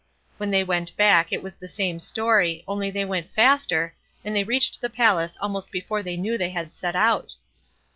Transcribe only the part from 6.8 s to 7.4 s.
out.